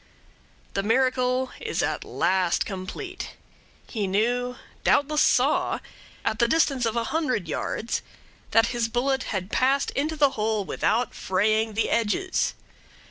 [0.73, 3.35] The miracle is at last complete.
[3.87, 5.77] He knew doubtless saw
[6.25, 8.01] at the distance of a hundred yards
[8.49, 12.55] that his bullet had passed into the hole without fraying the edges.